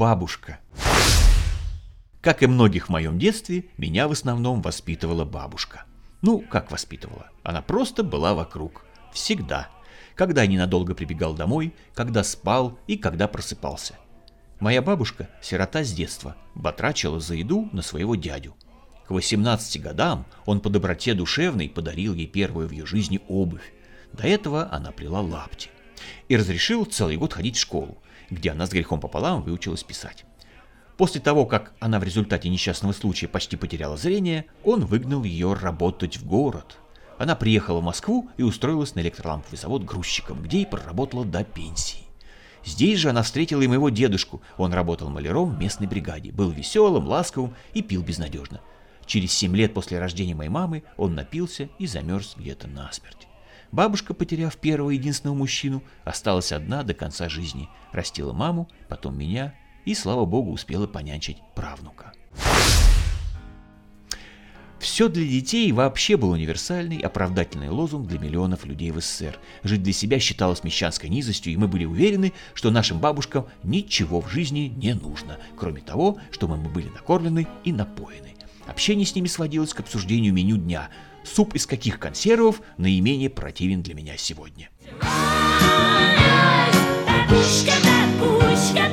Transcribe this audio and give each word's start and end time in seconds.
бабушка. 0.00 0.60
Как 2.22 2.42
и 2.42 2.46
многих 2.46 2.86
в 2.86 2.88
моем 2.88 3.18
детстве, 3.18 3.66
меня 3.76 4.08
в 4.08 4.12
основном 4.12 4.62
воспитывала 4.62 5.26
бабушка. 5.26 5.84
Ну, 6.22 6.38
как 6.40 6.70
воспитывала? 6.70 7.26
Она 7.42 7.60
просто 7.60 8.02
была 8.02 8.32
вокруг. 8.32 8.86
Всегда. 9.12 9.68
Когда 10.14 10.46
ненадолго 10.46 10.94
прибегал 10.94 11.34
домой, 11.34 11.74
когда 11.92 12.24
спал 12.24 12.78
и 12.86 12.96
когда 12.96 13.28
просыпался. 13.28 13.96
Моя 14.58 14.80
бабушка, 14.80 15.28
сирота 15.42 15.84
с 15.84 15.92
детства, 15.92 16.34
батрачила 16.54 17.20
за 17.20 17.34
еду 17.34 17.68
на 17.72 17.82
своего 17.82 18.14
дядю. 18.14 18.56
К 19.06 19.10
18 19.10 19.82
годам 19.82 20.24
он 20.46 20.60
по 20.60 20.70
доброте 20.70 21.12
душевной 21.12 21.68
подарил 21.68 22.14
ей 22.14 22.26
первую 22.26 22.68
в 22.68 22.70
ее 22.70 22.86
жизни 22.86 23.20
обувь. 23.28 23.70
До 24.14 24.26
этого 24.26 24.72
она 24.72 24.92
плела 24.92 25.20
лапти. 25.20 25.68
И 26.28 26.38
разрешил 26.38 26.86
целый 26.86 27.18
год 27.18 27.34
ходить 27.34 27.58
в 27.58 27.60
школу, 27.60 27.98
где 28.30 28.50
она 28.50 28.66
с 28.66 28.70
грехом 28.70 29.00
пополам 29.00 29.42
выучилась 29.42 29.82
писать. 29.82 30.24
После 30.96 31.20
того, 31.20 31.46
как 31.46 31.72
она 31.80 31.98
в 31.98 32.04
результате 32.04 32.48
несчастного 32.48 32.92
случая 32.92 33.28
почти 33.28 33.56
потеряла 33.56 33.96
зрение, 33.96 34.44
он 34.64 34.84
выгнал 34.84 35.24
ее 35.24 35.54
работать 35.54 36.18
в 36.18 36.26
город. 36.26 36.76
Она 37.18 37.34
приехала 37.36 37.80
в 37.80 37.84
Москву 37.84 38.28
и 38.36 38.42
устроилась 38.42 38.94
на 38.94 39.00
электроламповый 39.00 39.58
завод 39.58 39.84
грузчиком, 39.84 40.42
где 40.42 40.58
и 40.58 40.66
проработала 40.66 41.24
до 41.24 41.42
пенсии. 41.44 42.04
Здесь 42.64 42.98
же 42.98 43.10
она 43.10 43.22
встретила 43.22 43.62
и 43.62 43.66
моего 43.66 43.88
дедушку. 43.88 44.42
Он 44.58 44.72
работал 44.74 45.08
маляром 45.08 45.54
в 45.54 45.58
местной 45.58 45.86
бригаде, 45.86 46.32
был 46.32 46.50
веселым, 46.50 47.06
ласковым 47.06 47.54
и 47.72 47.82
пил 47.82 48.02
безнадежно. 48.02 48.60
Через 49.06 49.32
семь 49.32 49.56
лет 49.56 49.74
после 49.74 49.98
рождения 49.98 50.34
моей 50.34 50.50
мамы 50.50 50.82
он 50.96 51.14
напился 51.14 51.68
и 51.78 51.86
замерз 51.86 52.34
где-то 52.36 52.68
насмерть. 52.68 53.26
Бабушка, 53.72 54.14
потеряв 54.14 54.56
первого 54.56 54.90
единственного 54.90 55.36
мужчину, 55.36 55.82
осталась 56.04 56.52
одна 56.52 56.82
до 56.82 56.94
конца 56.94 57.28
жизни. 57.28 57.68
Растила 57.92 58.32
маму, 58.32 58.68
потом 58.88 59.16
меня 59.16 59.54
и, 59.84 59.94
слава 59.94 60.24
богу, 60.24 60.50
успела 60.50 60.86
понянчить 60.86 61.38
правнука. 61.54 62.12
Все 64.80 65.08
для 65.08 65.26
детей 65.26 65.70
вообще 65.72 66.16
был 66.16 66.30
универсальный, 66.30 66.98
оправдательный 66.98 67.68
лозунг 67.68 68.08
для 68.08 68.18
миллионов 68.18 68.64
людей 68.64 68.90
в 68.90 69.00
СССР. 69.00 69.38
Жить 69.62 69.82
для 69.82 69.92
себя 69.92 70.18
считалось 70.18 70.64
мещанской 70.64 71.10
низостью, 71.10 71.52
и 71.52 71.56
мы 71.56 71.68
были 71.68 71.84
уверены, 71.84 72.32
что 72.54 72.70
нашим 72.70 72.98
бабушкам 72.98 73.46
ничего 73.62 74.22
в 74.22 74.30
жизни 74.30 74.72
не 74.74 74.94
нужно, 74.94 75.36
кроме 75.56 75.82
того, 75.82 76.18
чтобы 76.30 76.56
мы 76.56 76.70
были 76.70 76.88
накормлены 76.88 77.46
и 77.62 77.72
напоены. 77.72 78.34
Общение 78.66 79.04
с 79.04 79.14
ними 79.14 79.26
сводилось 79.26 79.74
к 79.74 79.80
обсуждению 79.80 80.32
меню 80.32 80.56
дня. 80.56 80.88
Суп 81.32 81.54
из 81.54 81.66
каких 81.66 82.00
консервов 82.00 82.60
наименее 82.76 83.30
противен 83.30 83.82
для 83.82 83.94
меня 83.94 84.16
сегодня. 84.16 84.68
Бабушка, 87.06 87.72
бабушка, 87.84 88.90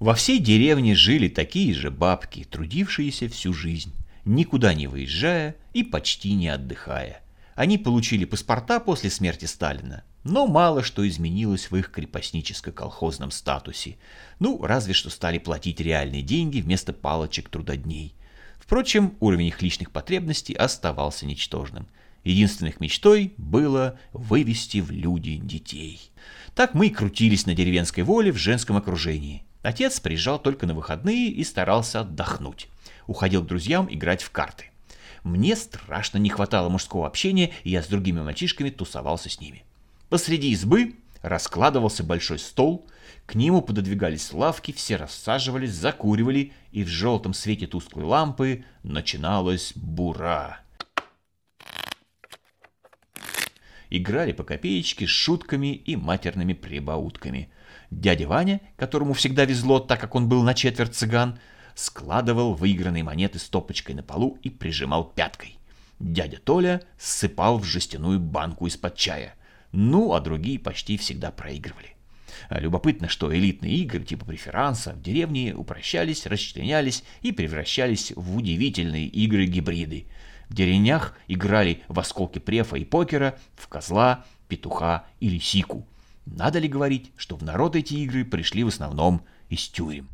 Во 0.00 0.14
всей 0.14 0.38
деревне 0.38 0.94
жили 0.94 1.28
такие 1.28 1.72
же 1.72 1.90
бабки, 1.90 2.44
трудившиеся 2.44 3.28
всю 3.30 3.54
жизнь, 3.54 3.94
никуда 4.26 4.74
не 4.74 4.86
выезжая 4.86 5.56
и 5.72 5.82
почти 5.82 6.34
не 6.34 6.48
отдыхая. 6.48 7.23
Они 7.54 7.78
получили 7.78 8.24
паспорта 8.24 8.80
после 8.80 9.10
смерти 9.10 9.44
Сталина, 9.44 10.02
но 10.24 10.46
мало 10.46 10.82
что 10.82 11.06
изменилось 11.06 11.70
в 11.70 11.76
их 11.76 11.90
крепостническо-колхозном 11.92 13.30
статусе. 13.30 13.96
Ну, 14.40 14.60
разве 14.64 14.92
что 14.92 15.08
стали 15.08 15.38
платить 15.38 15.80
реальные 15.80 16.22
деньги 16.22 16.60
вместо 16.60 16.92
палочек 16.92 17.48
трудодней. 17.48 18.14
Впрочем, 18.58 19.14
уровень 19.20 19.46
их 19.46 19.62
личных 19.62 19.92
потребностей 19.92 20.54
оставался 20.54 21.26
ничтожным. 21.26 21.86
Единственной 22.24 22.74
мечтой 22.80 23.34
было 23.36 23.98
вывести 24.12 24.78
в 24.78 24.90
люди 24.90 25.36
детей. 25.36 26.00
Так 26.54 26.74
мы 26.74 26.86
и 26.86 26.90
крутились 26.90 27.46
на 27.46 27.54
деревенской 27.54 28.02
воле 28.02 28.32
в 28.32 28.36
женском 28.36 28.76
окружении. 28.76 29.44
Отец 29.62 30.00
приезжал 30.00 30.38
только 30.38 30.66
на 30.66 30.74
выходные 30.74 31.28
и 31.28 31.44
старался 31.44 32.00
отдохнуть. 32.00 32.68
Уходил 33.06 33.42
к 33.42 33.46
друзьям 33.46 33.86
играть 33.90 34.22
в 34.22 34.30
карты. 34.30 34.70
Мне 35.24 35.56
страшно 35.56 36.18
не 36.18 36.28
хватало 36.28 36.68
мужского 36.68 37.06
общения, 37.06 37.50
и 37.64 37.70
я 37.70 37.82
с 37.82 37.86
другими 37.86 38.20
мальчишками 38.20 38.70
тусовался 38.70 39.28
с 39.28 39.40
ними. 39.40 39.64
Посреди 40.10 40.50
избы 40.50 40.96
раскладывался 41.22 42.04
большой 42.04 42.38
стол, 42.38 42.86
к 43.26 43.34
нему 43.34 43.62
пододвигались 43.62 44.32
лавки, 44.32 44.70
все 44.70 44.96
рассаживались, 44.96 45.72
закуривали, 45.72 46.52
и 46.72 46.84
в 46.84 46.88
желтом 46.88 47.32
свете 47.32 47.66
тусклой 47.66 48.04
лампы 48.04 48.64
начиналась 48.82 49.72
бура. 49.74 50.60
Играли 53.88 54.32
по 54.32 54.44
копеечке 54.44 55.06
с 55.06 55.10
шутками 55.10 55.74
и 55.74 55.96
матерными 55.96 56.52
прибаутками– 56.52 57.50
Дядя 57.90 58.26
Ваня, 58.26 58.60
которому 58.76 59.12
всегда 59.12 59.44
везло, 59.44 59.78
так 59.78 60.00
как 60.00 60.14
он 60.14 60.28
был 60.28 60.42
на 60.42 60.54
четверть 60.54 60.94
цыган, 60.94 61.38
складывал 61.74 62.54
выигранные 62.54 63.02
монеты 63.02 63.38
стопочкой 63.38 63.94
на 63.94 64.02
полу 64.02 64.38
и 64.42 64.50
прижимал 64.50 65.04
пяткой. 65.04 65.58
Дядя 65.98 66.38
Толя 66.38 66.82
ссыпал 66.98 67.58
в 67.58 67.64
жестяную 67.64 68.20
банку 68.20 68.66
из-под 68.66 68.96
чая. 68.96 69.34
Ну, 69.72 70.12
а 70.12 70.20
другие 70.20 70.58
почти 70.58 70.96
всегда 70.96 71.30
проигрывали. 71.30 71.94
А 72.48 72.60
любопытно, 72.60 73.08
что 73.08 73.34
элитные 73.34 73.76
игры 73.76 74.04
типа 74.04 74.24
преферанса 74.24 74.92
в 74.92 75.02
деревне 75.02 75.54
упрощались, 75.54 76.26
расчленялись 76.26 77.04
и 77.22 77.32
превращались 77.32 78.12
в 78.14 78.36
удивительные 78.36 79.06
игры-гибриды. 79.06 80.06
В 80.48 80.54
деревнях 80.54 81.16
играли 81.26 81.82
в 81.88 81.98
осколки 81.98 82.38
префа 82.38 82.76
и 82.76 82.84
покера, 82.84 83.38
в 83.54 83.68
козла, 83.68 84.24
петуха 84.48 85.06
или 85.20 85.38
сику. 85.38 85.86
Надо 86.26 86.58
ли 86.58 86.68
говорить, 86.68 87.12
что 87.16 87.36
в 87.36 87.42
народ 87.42 87.76
эти 87.76 87.94
игры 87.94 88.24
пришли 88.24 88.64
в 88.64 88.68
основном 88.68 89.24
из 89.48 89.68
тюрем? 89.68 90.08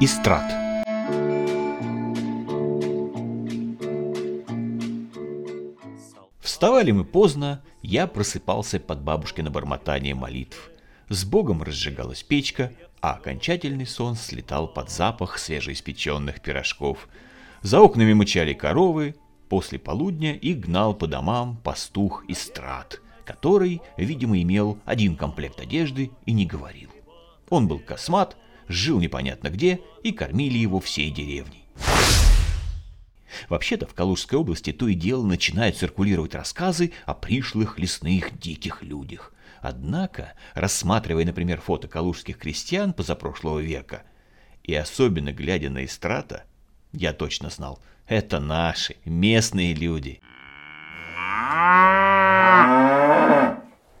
Истрат. 0.00 0.52
Вставали 6.40 6.90
мы 6.90 7.04
поздно, 7.04 7.62
я 7.80 8.08
просыпался 8.08 8.80
под 8.80 9.02
бабушкино 9.02 9.50
бормотание 9.50 10.16
молитв. 10.16 10.70
С 11.08 11.24
Богом 11.24 11.62
разжигалась 11.62 12.24
печка, 12.24 12.72
а 13.00 13.12
окончательный 13.12 13.86
сон 13.86 14.16
слетал 14.16 14.66
под 14.66 14.90
запах 14.90 15.38
свежеиспеченных 15.38 16.40
пирожков. 16.40 17.08
За 17.62 17.80
окнами 17.80 18.14
мычали 18.14 18.52
коровы, 18.52 19.14
после 19.48 19.78
полудня 19.78 20.34
и 20.34 20.54
гнал 20.54 20.94
по 20.94 21.06
домам 21.06 21.56
пастух 21.62 22.24
из 22.26 22.42
страт, 22.42 23.00
который, 23.24 23.80
видимо, 23.96 24.42
имел 24.42 24.80
один 24.84 25.14
комплект 25.14 25.60
одежды 25.60 26.10
и 26.26 26.32
не 26.32 26.46
говорил. 26.46 26.90
Он 27.48 27.68
был 27.68 27.78
космат, 27.78 28.36
жил 28.68 29.00
непонятно 29.00 29.48
где 29.48 29.80
и 30.02 30.12
кормили 30.12 30.58
его 30.58 30.80
всей 30.80 31.10
деревней. 31.10 31.64
Вообще-то 33.48 33.86
в 33.86 33.94
Калужской 33.94 34.38
области 34.38 34.72
то 34.72 34.88
и 34.88 34.94
дело 34.94 35.24
начинают 35.24 35.76
циркулировать 35.76 36.34
рассказы 36.34 36.92
о 37.04 37.14
пришлых 37.14 37.78
лесных 37.78 38.38
диких 38.38 38.82
людях. 38.82 39.32
Однако, 39.60 40.34
рассматривая, 40.54 41.24
например, 41.24 41.60
фото 41.60 41.88
калужских 41.88 42.38
крестьян 42.38 42.92
позапрошлого 42.92 43.60
века, 43.60 44.02
и 44.62 44.74
особенно 44.74 45.32
глядя 45.32 45.70
на 45.70 45.84
эстрата, 45.84 46.44
я 46.92 47.12
точно 47.12 47.50
знал, 47.50 47.80
это 48.06 48.40
наши, 48.40 48.96
местные 49.04 49.74
люди. 49.74 50.20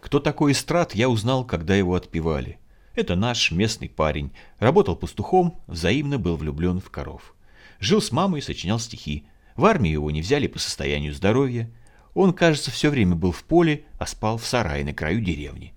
Кто 0.00 0.20
такой 0.20 0.52
эстрат, 0.52 0.94
я 0.94 1.08
узнал, 1.08 1.44
когда 1.44 1.74
его 1.74 1.94
отпевали. 1.94 2.58
Это 2.94 3.16
наш 3.16 3.50
местный 3.50 3.88
парень, 3.88 4.32
работал 4.58 4.94
пастухом, 4.94 5.60
взаимно 5.66 6.18
был 6.18 6.36
влюблен 6.36 6.80
в 6.80 6.90
коров. 6.90 7.34
Жил 7.80 8.00
с 8.00 8.12
мамой, 8.12 8.40
сочинял 8.40 8.78
стихи. 8.78 9.26
В 9.56 9.64
армию 9.64 9.94
его 9.94 10.10
не 10.10 10.20
взяли 10.20 10.46
по 10.46 10.58
состоянию 10.58 11.12
здоровья, 11.12 11.70
он, 12.14 12.32
кажется, 12.32 12.70
все 12.70 12.90
время 12.90 13.16
был 13.16 13.32
в 13.32 13.42
поле, 13.42 13.84
а 13.98 14.06
спал 14.06 14.38
в 14.38 14.46
сарае 14.46 14.84
на 14.84 14.94
краю 14.94 15.20
деревни. 15.20 15.74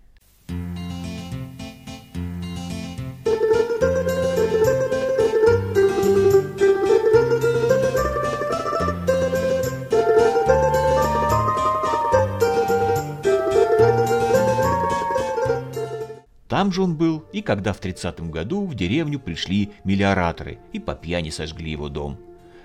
Там 16.57 16.71
же 16.71 16.81
он 16.81 16.95
был, 16.95 17.23
и 17.33 17.43
когда 17.43 17.71
в 17.71 17.77
30 17.77 18.19
году 18.31 18.65
в 18.65 18.73
деревню 18.73 19.19
пришли 19.19 19.69
мелиораторы 19.83 20.57
и 20.73 20.79
по 20.79 20.95
пьяни 20.95 21.29
сожгли 21.29 21.69
его 21.69 21.87
дом. 21.87 22.17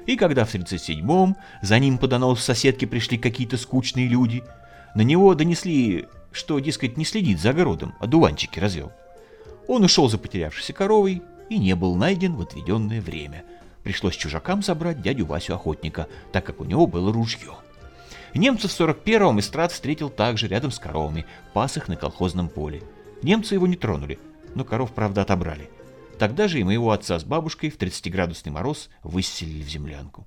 И 0.07 0.17
когда 0.17 0.47
в 0.47 0.55
37-м 0.55 1.37
за 1.61 1.79
ним 1.79 1.99
по 1.99 2.09
доносу 2.09 2.41
соседки 2.41 2.87
пришли 2.87 3.19
какие-то 3.19 3.59
скучные 3.59 4.09
люди, 4.09 4.45
на 4.95 5.03
него 5.03 5.35
донесли, 5.35 6.07
что, 6.33 6.59
дескать, 6.59 6.97
не 6.97 7.05
следит 7.05 7.39
за 7.39 7.51
огородом, 7.51 7.95
а 8.01 8.07
дуванчики 8.07 8.59
развел. 8.59 8.93
Он 9.69 9.85
ушел 9.85 10.09
за 10.09 10.17
потерявшейся 10.17 10.73
коровой 10.73 11.21
и 11.51 11.59
не 11.59 11.77
был 11.77 11.95
найден 11.95 12.35
в 12.37 12.41
отведенное 12.41 13.03
время. 13.03 13.45
Пришлось 13.83 14.17
чужакам 14.17 14.63
забрать 14.63 15.03
дядю 15.03 15.27
Васю 15.27 15.53
Охотника, 15.53 16.07
так 16.33 16.47
как 16.47 16.63
у 16.63 16.65
него 16.65 16.87
было 16.87 17.13
ружье. 17.13 17.57
Немцев 18.33 18.73
в 18.73 18.81
41-м 18.81 19.39
Истрат 19.39 19.71
встретил 19.71 20.09
также 20.09 20.49
рядом 20.49 20.71
с 20.71 20.79
коровами, 20.79 21.27
пас 21.53 21.77
их 21.77 21.89
на 21.89 21.97
колхозном 21.97 22.49
поле. 22.49 22.83
Немцы 23.23 23.55
его 23.55 23.67
не 23.67 23.77
тронули, 23.77 24.19
но 24.55 24.65
коров, 24.65 24.93
правда, 24.93 25.23
отобрали. 25.23 25.71
Тогда 26.19 26.49
же 26.49 26.61
и 26.61 26.65
моего 26.65 26.91
отца 26.91 27.19
с 27.19 27.25
бабушкой 27.25 27.71
в 27.71 27.79
30-градусный 27.79 28.53
мороз 28.53 28.91
выселили 29.03 29.63
в 29.63 29.69
землянку. 29.69 30.27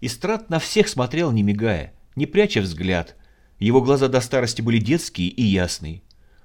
Истрат 0.00 0.50
на 0.50 0.58
всех 0.58 0.88
смотрел, 0.88 1.32
не 1.32 1.42
мигая, 1.42 1.94
не 2.16 2.26
пряча 2.26 2.60
взгляд. 2.60 3.16
Его 3.58 3.80
глаза 3.80 4.08
до 4.08 4.20
старости 4.20 4.62
были 4.62 4.78
детские 4.78 5.28
и 5.28 5.42
ясные. 5.42 6.02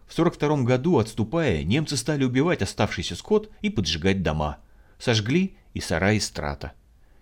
В 0.07 0.13
42 0.13 0.63
году, 0.63 0.97
отступая, 0.99 1.63
немцы 1.63 1.95
стали 1.95 2.23
убивать 2.23 2.61
оставшийся 2.61 3.15
скот 3.15 3.49
и 3.61 3.69
поджигать 3.69 4.23
дома. 4.23 4.57
Сожгли 4.99 5.55
и 5.73 5.79
сараи 5.79 6.19
страта. 6.19 6.73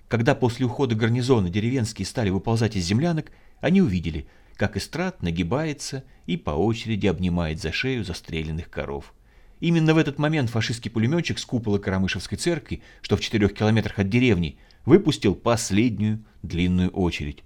Когда 0.07 0.33
после 0.33 0.65
ухода 0.65 0.95
гарнизона 0.95 1.49
деревенские 1.49 2.05
стали 2.05 2.31
выползать 2.31 2.75
из 2.75 2.85
землянок, 2.85 3.31
они 3.61 3.81
увидели, 3.81 4.27
как 4.59 4.75
эстрад 4.75 5.23
нагибается 5.23 6.03
и 6.25 6.35
по 6.35 6.49
очереди 6.49 7.07
обнимает 7.07 7.61
за 7.61 7.71
шею 7.71 8.03
застреленных 8.03 8.69
коров. 8.69 9.13
Именно 9.61 9.93
в 9.93 9.97
этот 9.97 10.19
момент 10.19 10.49
фашистский 10.49 10.91
пулеметчик 10.91 11.39
с 11.39 11.45
купола 11.45 11.79
Карамышевской 11.79 12.37
церкви, 12.37 12.81
что 13.01 13.15
в 13.15 13.21
четырех 13.21 13.53
километрах 13.53 13.99
от 13.99 14.09
деревни, 14.09 14.59
выпустил 14.83 15.33
последнюю 15.33 16.25
длинную 16.43 16.89
очередь. 16.89 17.45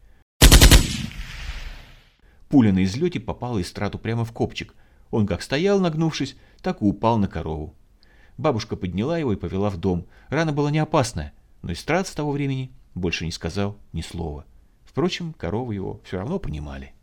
Пуля 2.50 2.74
на 2.74 2.84
излете 2.84 3.20
попала 3.20 3.62
эстрату 3.62 4.00
прямо 4.00 4.26
в 4.26 4.32
копчик, 4.32 4.74
он 5.12 5.28
как 5.28 5.44
стоял, 5.44 5.80
нагнувшись, 5.80 6.36
так 6.64 6.82
и 6.82 6.86
упал 6.86 7.20
на 7.20 7.28
корову. 7.28 7.76
Бабушка 8.40 8.76
подняла 8.76 9.20
его 9.20 9.34
и 9.34 9.38
повела 9.38 9.70
в 9.70 9.78
дом. 9.78 10.08
Рана 10.30 10.52
была 10.52 10.72
не 10.72 10.80
опасная, 10.80 11.34
но 11.62 11.74
Истрат 11.74 12.08
с 12.08 12.16
того 12.16 12.32
времени 12.32 12.72
больше 12.96 13.26
не 13.26 13.32
сказал 13.32 13.78
ни 13.92 14.02
слова. 14.02 14.46
Впрочем, 14.84 15.34
коровы 15.34 15.76
его 15.76 16.02
все 16.06 16.18
равно 16.18 16.40
понимали. 16.40 16.94